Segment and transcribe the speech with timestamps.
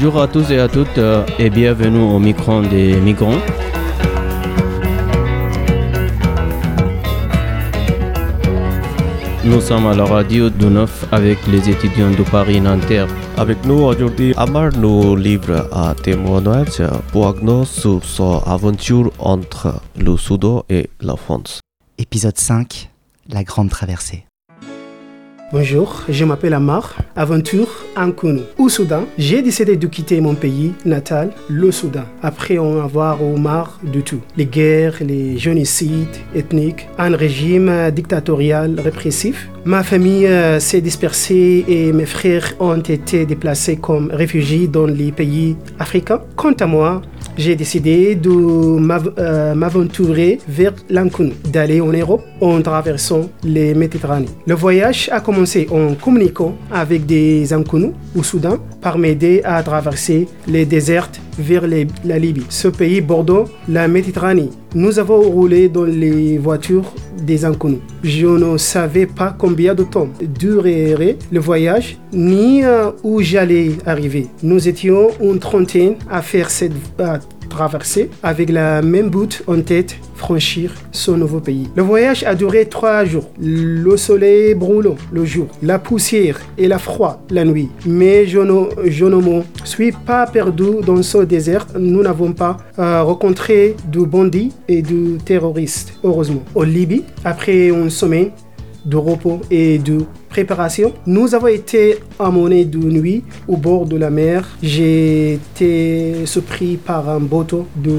[0.00, 3.40] Bonjour à tous et à toutes euh, et bienvenue au micro des migrants.
[9.44, 13.08] Nous sommes à la radio de Neuf avec les étudiants de Paris-Nanterre.
[13.36, 16.80] Avec nous aujourd'hui, Amar nous livre un témoignage
[17.10, 21.60] pour nous sur son aventure entre le Soudan et la France.
[21.98, 22.88] Épisode 5
[23.30, 24.27] La Grande Traversée.
[25.50, 28.40] Bonjour, je m'appelle Amar, aventure Nkunu.
[28.58, 33.38] Au Soudan, j'ai décidé de quitter mon pays natal, le Soudan, après en avoir au
[33.38, 34.20] marre de tout.
[34.36, 39.48] Les guerres, les génocides ethniques, un régime dictatorial répressif.
[39.64, 45.12] Ma famille euh, s'est dispersée et mes frères ont été déplacés comme réfugiés dans les
[45.12, 46.20] pays africains.
[46.36, 47.00] Quant à moi,
[47.38, 54.28] j'ai décidé de euh, m'aventurer vers l'Ankunu, d'aller en Europe en traversant les Méditerranées.
[54.46, 60.26] Le voyage a commencé en communiquant avec des Ankunu au Soudan par m'aider à traverser
[60.48, 61.64] les déserts vers
[62.04, 62.44] la Libye.
[62.48, 64.50] Ce pays bordant la Méditerranée.
[64.74, 67.80] Nous avons roulé dans les voitures des inconnus.
[68.02, 74.26] Je ne savais pas combien de temps durerait le voyage, ni euh, où j'allais arriver.
[74.42, 76.72] Nous étions une trentaine à faire cette
[77.48, 81.68] traversée avec la même but en tête, franchir ce nouveau pays.
[81.74, 83.30] Le voyage a duré trois jours.
[83.40, 87.68] Le soleil brûlant le jour, la poussière et la froid la nuit.
[87.86, 91.66] Mais je ne, je ne me suis pas perdu dans ce désert.
[91.78, 96.42] Nous n'avons pas euh, rencontré de bandits et de terroristes, heureusement.
[96.54, 98.30] En Libye, après une semaine,
[98.88, 99.98] de repos et de
[100.30, 100.92] préparation.
[101.06, 104.48] Nous avons été amenés de nuit au bord de la mer.
[104.62, 107.92] J'ai été surpris par un bateau de,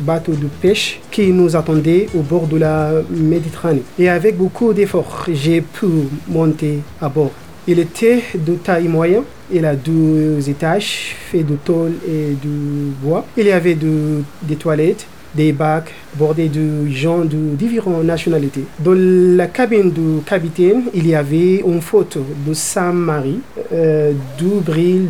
[0.00, 3.82] bateau de pêche qui nous attendait au bord de la Méditerranée.
[3.98, 5.86] Et avec beaucoup d'efforts, j'ai pu
[6.28, 7.30] monter à bord.
[7.66, 9.22] Il était de taille moyenne.
[9.52, 13.24] Il a deux étages faits de tôle et de bois.
[13.36, 18.64] Il y avait de- des toilettes, des bacs bordés de gens de différentes nationalités.
[18.78, 23.40] Dans la cabine du capitaine, il y avait une photo de Sainte-Marie,
[23.72, 25.08] euh, du bril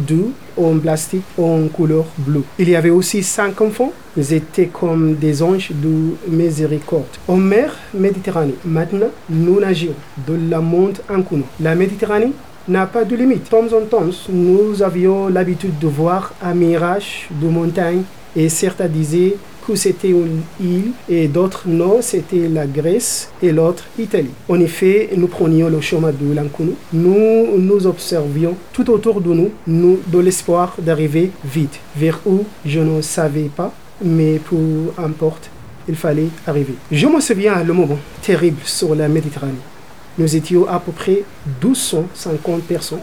[0.57, 2.45] en plastique en couleur bleue.
[2.59, 3.93] Il y avait aussi cinq enfants.
[4.17, 7.05] Ils étaient comme des anges de miséricorde.
[7.27, 9.95] En mer Méditerranée, maintenant, nous nagions
[10.27, 11.45] de la monte inconnue.
[11.61, 12.33] La Méditerranée
[12.69, 13.45] n'a pas de limite.
[13.45, 18.03] De temps en temps, nous avions l'habitude de voir un mirage de montagnes
[18.37, 19.37] et certains disaient
[19.75, 24.31] c'était une île et d'autres non, c'était la Grèce et l'autre Italie.
[24.49, 26.75] En effet, nous prenions le chemin de l'inconnu.
[26.93, 32.81] Nous nous observions tout autour de nous, nous de l'espoir d'arriver vite vers où je
[32.81, 35.51] ne savais pas, mais peu importe,
[35.89, 36.75] il fallait arriver.
[36.91, 39.55] Je me souviens le moment terrible sur la Méditerranée.
[40.19, 41.25] Nous étions à peu près
[41.63, 43.01] 1250 personnes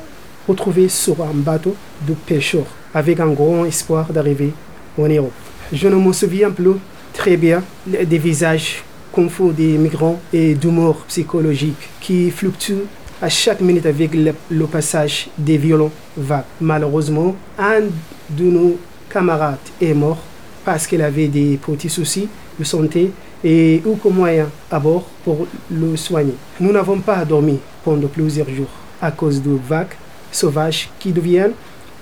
[0.47, 1.75] retrouvées sur un bateau
[2.07, 4.53] de pêcheurs avec un grand espoir d'arriver
[4.97, 5.31] en Europe.
[5.74, 6.74] Je ne me souviens plus
[7.14, 12.84] très bien des visages confus des migrants et d'humour psychologique qui fluctuent
[13.22, 16.44] à chaque minute avec le, le passage des violents vagues.
[16.59, 17.84] Malheureusement, un
[18.30, 18.78] de nos
[19.09, 20.18] camarades est mort
[20.66, 22.28] parce qu'il avait des petits soucis
[22.59, 23.12] de santé
[23.42, 26.36] et aucun moyen à bord pour le soigner.
[26.59, 28.70] Nous n'avons pas dormi pendant plusieurs jours
[29.02, 29.96] à cause de vagues
[30.34, 31.53] sauvages qui deviennent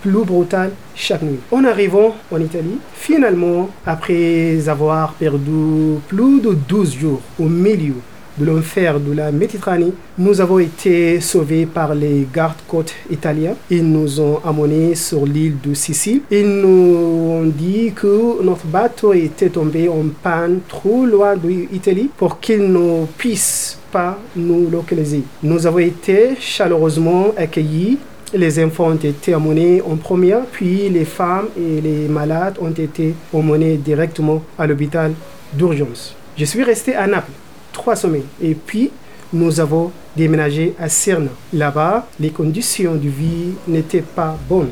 [0.01, 1.39] plus brutales chaque nuit.
[1.51, 7.95] En arrivant en Italie, finalement, après avoir perdu plus de 12 jours au milieu
[8.38, 13.55] de l'enfer de la Méditerranée, nous avons été sauvés par les gardes-côtes italiens.
[13.69, 16.21] Ils nous ont amenés sur l'île de Sicile.
[16.31, 22.09] Ils nous ont dit que notre bateau était tombé en panne trop loin de l'Italie
[22.15, 25.23] pour qu'ils ne puissent pas nous localiser.
[25.43, 27.97] Nous avons été chaleureusement accueillis
[28.34, 33.16] les enfants ont été emmenés en première, puis les femmes et les malades ont été
[33.34, 35.13] emmenés directement à l'hôpital
[35.53, 36.16] d'urgence.
[36.38, 37.31] Je suis resté à Naples
[37.73, 38.92] trois semaines et puis
[39.31, 41.31] nous avons déménagé à Cerna.
[41.53, 44.71] Là-bas, les conditions de vie n'étaient pas bonnes.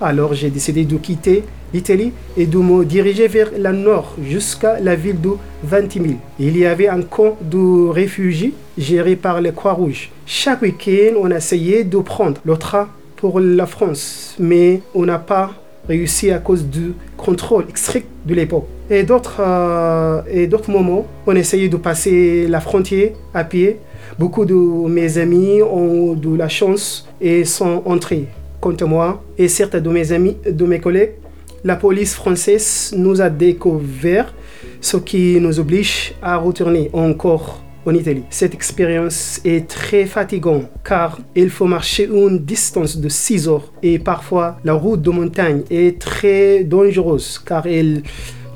[0.00, 4.94] Alors j'ai décidé de quitter l'Italie et de me diriger vers le nord jusqu'à la
[4.94, 5.30] ville de
[5.62, 6.16] Ventimille.
[6.38, 10.10] Il y avait un camp de réfugiés géré par les Croix-Rouges.
[10.24, 12.88] Chaque week-end, on essayait de prendre le train
[13.18, 15.50] pour la France, mais on n'a pas
[15.88, 18.66] réussi à cause du contrôle strict de l'époque.
[18.88, 23.78] Et d'autres euh, et d'autres moments, on essayait de passer la frontière à pied.
[24.18, 28.26] Beaucoup de mes amis ont de la chance et sont entrés.
[28.60, 31.12] À moi et certains de mes amis, de mes collègues,
[31.64, 34.34] la police française nous a découvert,
[34.80, 37.62] ce qui nous oblige à retourner encore
[38.30, 43.98] Cette expérience est très fatigante car il faut marcher une distance de 6 heures et
[43.98, 48.02] parfois la route de montagne est très dangereuse car elle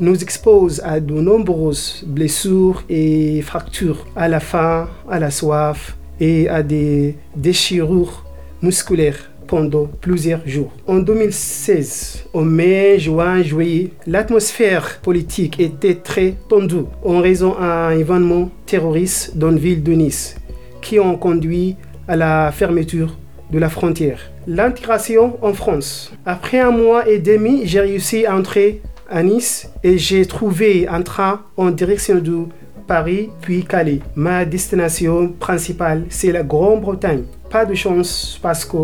[0.00, 6.48] nous expose à de nombreuses blessures et fractures, à la faim, à la soif et
[6.48, 8.24] à des déchirures
[8.60, 10.72] musculaires pendant plusieurs jours.
[10.86, 18.50] En 2016, au mai, juin, juillet, l'atmosphère politique était très tendue en raison d'un événement
[18.64, 20.36] terroriste dans la ville de Nice
[20.80, 21.76] qui ont conduit
[22.08, 23.18] à la fermeture
[23.50, 24.20] de la frontière.
[24.46, 26.10] L'intégration en France.
[26.24, 31.02] Après un mois et demi, j'ai réussi à entrer à Nice et j'ai trouvé un
[31.02, 32.44] train en direction de
[32.86, 34.00] Paris puis Calais.
[34.16, 37.24] Ma destination principale, c'est la Grande-Bretagne.
[37.50, 38.78] Pas de chance parce que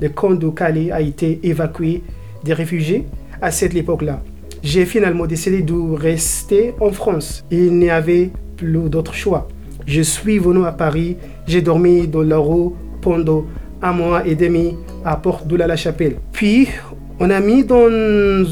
[0.00, 2.02] le Calais a été évacué
[2.44, 3.06] des réfugiés
[3.40, 4.22] à cette époque-là.
[4.62, 7.44] J'ai finalement décidé de rester en France.
[7.50, 9.48] Il n'y avait plus d'autre choix.
[9.86, 12.70] Je suis venu à Paris, j'ai dormi dans la rue
[13.02, 13.44] pendant
[13.82, 16.16] un mois et demi à Porte de la Chapelle.
[16.32, 16.68] Puis,
[17.20, 17.90] on a mis dans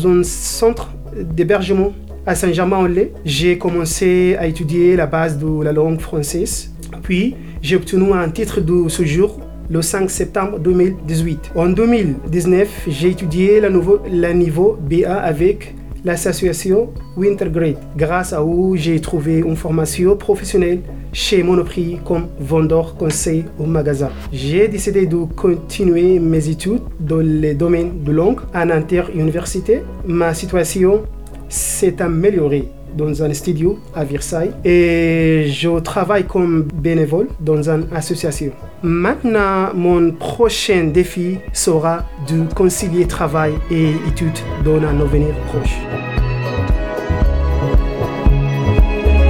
[0.07, 1.93] un centre d'hébergement
[2.27, 3.13] à Saint-Germain-en-Laye.
[3.25, 6.71] J'ai commencé à étudier la base de la langue française.
[7.03, 9.41] Puis, j'ai obtenu un titre de séjour
[9.73, 11.53] le 5 septembre 2018.
[11.55, 14.01] En 2019, j'ai étudié nouveau,
[14.35, 15.75] niveau BA avec
[16.05, 20.81] l'association Wintergrade, grâce à où j'ai trouvé une formation professionnelle
[21.13, 24.11] chez Monoprix comme vendeur conseil au magasin.
[24.31, 29.83] J'ai décidé de continuer mes études dans les domaines de langue en inter-université.
[30.07, 31.03] Ma situation
[31.49, 38.53] s'est améliorée dans un studio à Versailles et je travaille comme bénévole dans une association.
[38.83, 45.77] Maintenant, mon prochain défi sera de concilier travail et études dans un avenir proche.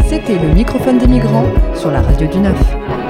[0.09, 3.02] C'était le microphone des migrants sur la radio du 9.